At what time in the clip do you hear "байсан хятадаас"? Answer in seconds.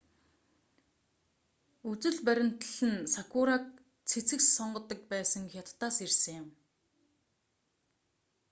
5.11-5.97